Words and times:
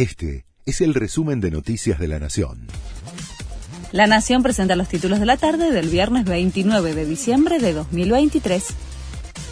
Este 0.00 0.46
es 0.64 0.80
el 0.80 0.94
resumen 0.94 1.42
de 1.42 1.50
Noticias 1.50 1.98
de 1.98 2.08
la 2.08 2.18
Nación. 2.18 2.68
La 3.92 4.06
Nación 4.06 4.42
presenta 4.42 4.74
los 4.74 4.88
títulos 4.88 5.20
de 5.20 5.26
la 5.26 5.36
tarde 5.36 5.72
del 5.72 5.90
viernes 5.90 6.24
29 6.24 6.94
de 6.94 7.04
diciembre 7.04 7.58
de 7.58 7.74
2023. 7.74 8.64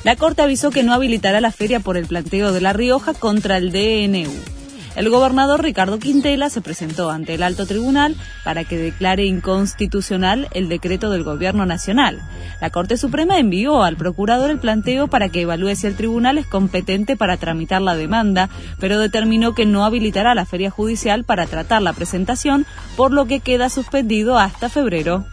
La 0.05 0.17
Corte 0.17 0.41
avisó 0.41 0.71
que 0.71 0.83
no 0.83 0.95
habilitará 0.95 1.43
la 1.43 1.53
feria 1.53 1.81
por 1.81 1.99
el 1.99 2.07
planteo 2.07 2.51
de 2.51 2.63
La 2.63 2.73
Rioja 2.73 3.13
contra 3.13 3.59
el 3.59 3.73
DNU. 3.73 4.58
El 4.99 5.11
gobernador 5.11 5.63
Ricardo 5.63 6.01
Quintela 6.01 6.51
se 6.51 6.61
presentó 6.61 7.09
ante 7.09 7.35
el 7.35 7.45
alto 7.45 7.67
tribunal 7.67 8.17
para 8.43 8.64
que 8.64 8.77
declare 8.77 9.25
inconstitucional 9.27 10.49
el 10.51 10.69
decreto 10.69 11.09
del 11.11 11.23
gobierno 11.23 11.67
nacional. 11.67 12.21
La 12.61 12.71
Corte 12.71 12.96
Suprema 12.96 13.39
envió 13.39 13.85
al 13.85 13.96
procurador 13.96 14.50
el 14.50 14.59
planteo 14.59 15.07
para 15.07 15.29
que 15.29 15.43
evalúe 15.43 15.77
si 15.77 15.87
el 15.87 15.95
tribunal 15.95 16.37
es 16.37 16.49
competente 16.49 17.17
para 17.17 17.37
tramitar 17.37 17.81
la 17.81 17.95
demanda, 17.95 18.50
pero 18.81 18.99
determinó 18.99 19.55
que 19.55 19.67
no 19.67 19.85
habilitará 19.85 20.35
la 20.35 20.46
feria 20.46 20.69
judicial 20.69 21.23
para 21.23 21.46
tratar 21.46 21.80
la 21.80 21.93
presentación, 21.93 22.67
por 22.96 23.13
lo 23.13 23.27
que 23.27 23.39
queda 23.39 23.69
suspendido 23.69 24.36
hasta 24.36 24.69
febrero. 24.69 25.27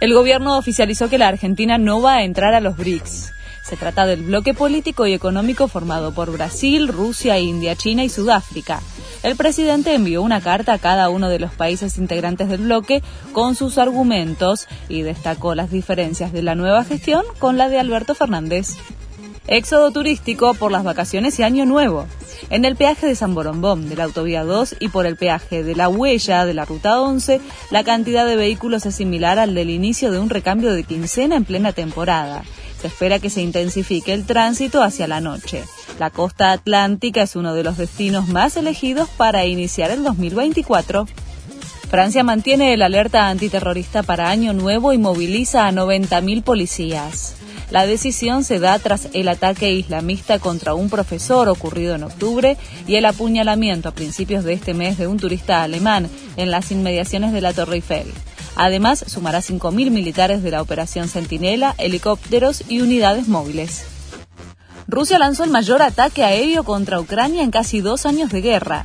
El 0.00 0.12
gobierno 0.12 0.58
oficializó 0.58 1.08
que 1.08 1.18
la 1.18 1.28
Argentina 1.28 1.78
no 1.78 2.02
va 2.02 2.14
a 2.14 2.24
entrar 2.24 2.52
a 2.52 2.60
los 2.60 2.76
BRICS. 2.76 3.32
Se 3.62 3.76
trata 3.76 4.06
del 4.06 4.22
bloque 4.22 4.54
político 4.54 5.06
y 5.06 5.12
económico 5.12 5.68
formado 5.68 6.12
por 6.12 6.32
Brasil, 6.32 6.88
Rusia, 6.88 7.38
India, 7.38 7.76
China 7.76 8.02
y 8.04 8.08
Sudáfrica. 8.08 8.80
El 9.22 9.36
presidente 9.36 9.94
envió 9.94 10.20
una 10.20 10.40
carta 10.40 10.72
a 10.72 10.78
cada 10.78 11.08
uno 11.08 11.28
de 11.28 11.38
los 11.38 11.52
países 11.52 11.96
integrantes 11.96 12.48
del 12.48 12.62
bloque 12.62 13.02
con 13.32 13.54
sus 13.54 13.78
argumentos 13.78 14.66
y 14.88 15.02
destacó 15.02 15.54
las 15.54 15.70
diferencias 15.70 16.32
de 16.32 16.42
la 16.42 16.56
nueva 16.56 16.84
gestión 16.84 17.22
con 17.38 17.56
la 17.56 17.68
de 17.68 17.78
Alberto 17.78 18.16
Fernández. 18.16 18.76
Éxodo 19.46 19.90
turístico 19.92 20.54
por 20.54 20.72
las 20.72 20.82
vacaciones 20.82 21.38
y 21.38 21.44
Año 21.44 21.64
Nuevo. 21.64 22.06
En 22.50 22.64
el 22.64 22.74
peaje 22.74 23.06
de 23.06 23.14
San 23.14 23.34
Borombón 23.34 23.88
de 23.88 23.96
la 23.96 24.04
Autovía 24.04 24.44
2 24.44 24.76
y 24.80 24.88
por 24.88 25.06
el 25.06 25.16
peaje 25.16 25.62
de 25.62 25.76
la 25.76 25.88
Huella 25.88 26.44
de 26.44 26.54
la 26.54 26.64
Ruta 26.64 27.00
11, 27.00 27.40
la 27.70 27.84
cantidad 27.84 28.26
de 28.26 28.36
vehículos 28.36 28.86
es 28.86 28.96
similar 28.96 29.38
al 29.38 29.54
del 29.54 29.70
inicio 29.70 30.10
de 30.10 30.18
un 30.18 30.30
recambio 30.30 30.72
de 30.72 30.82
quincena 30.82 31.36
en 31.36 31.44
plena 31.44 31.72
temporada. 31.72 32.42
Se 32.82 32.88
espera 32.88 33.20
que 33.20 33.30
se 33.30 33.40
intensifique 33.40 34.12
el 34.12 34.26
tránsito 34.26 34.82
hacia 34.82 35.06
la 35.06 35.20
noche. 35.20 35.62
La 36.00 36.10
costa 36.10 36.50
atlántica 36.50 37.22
es 37.22 37.36
uno 37.36 37.54
de 37.54 37.62
los 37.62 37.78
destinos 37.78 38.26
más 38.26 38.56
elegidos 38.56 39.08
para 39.08 39.46
iniciar 39.46 39.92
el 39.92 40.02
2024. 40.02 41.06
Francia 41.88 42.24
mantiene 42.24 42.74
el 42.74 42.82
alerta 42.82 43.28
antiterrorista 43.28 44.02
para 44.02 44.30
Año 44.30 44.52
Nuevo 44.52 44.92
y 44.92 44.98
moviliza 44.98 45.68
a 45.68 45.70
90.000 45.70 46.42
policías. 46.42 47.36
La 47.70 47.86
decisión 47.86 48.42
se 48.42 48.58
da 48.58 48.76
tras 48.80 49.08
el 49.12 49.28
ataque 49.28 49.72
islamista 49.72 50.40
contra 50.40 50.74
un 50.74 50.90
profesor 50.90 51.48
ocurrido 51.48 51.94
en 51.94 52.02
octubre 52.02 52.56
y 52.88 52.96
el 52.96 53.04
apuñalamiento 53.04 53.90
a 53.90 53.94
principios 53.94 54.42
de 54.42 54.54
este 54.54 54.74
mes 54.74 54.98
de 54.98 55.06
un 55.06 55.18
turista 55.18 55.62
alemán 55.62 56.10
en 56.36 56.50
las 56.50 56.72
inmediaciones 56.72 57.32
de 57.32 57.42
la 57.42 57.52
Torre 57.52 57.76
Eiffel. 57.76 58.12
Además, 58.56 59.04
sumará 59.06 59.40
5.000 59.40 59.90
militares 59.90 60.42
de 60.42 60.50
la 60.50 60.62
Operación 60.62 61.08
Centinela, 61.08 61.74
helicópteros 61.78 62.64
y 62.68 62.80
unidades 62.80 63.28
móviles. 63.28 63.84
Rusia 64.86 65.18
lanzó 65.18 65.44
el 65.44 65.50
mayor 65.50 65.80
ataque 65.80 66.24
aéreo 66.24 66.64
contra 66.64 67.00
Ucrania 67.00 67.42
en 67.42 67.50
casi 67.50 67.80
dos 67.80 68.04
años 68.04 68.30
de 68.30 68.42
guerra. 68.42 68.84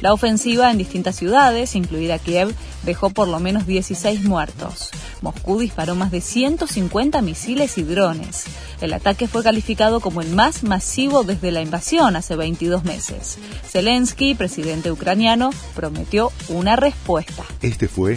La 0.00 0.12
ofensiva 0.12 0.70
en 0.70 0.78
distintas 0.78 1.16
ciudades, 1.16 1.74
incluida 1.74 2.20
Kiev, 2.20 2.54
dejó 2.84 3.10
por 3.10 3.26
lo 3.26 3.40
menos 3.40 3.66
16 3.66 4.22
muertos. 4.22 4.90
Moscú 5.22 5.58
disparó 5.58 5.96
más 5.96 6.12
de 6.12 6.20
150 6.20 7.20
misiles 7.22 7.76
y 7.78 7.82
drones. 7.82 8.44
El 8.80 8.92
ataque 8.92 9.26
fue 9.26 9.42
calificado 9.42 9.98
como 9.98 10.20
el 10.20 10.30
más 10.30 10.62
masivo 10.62 11.24
desde 11.24 11.50
la 11.50 11.60
invasión 11.60 12.14
hace 12.14 12.36
22 12.36 12.84
meses. 12.84 13.38
Zelensky, 13.66 14.36
presidente 14.36 14.92
ucraniano, 14.92 15.50
prometió 15.74 16.30
una 16.48 16.76
respuesta. 16.76 17.42
Este 17.60 17.88
fue 17.88 18.16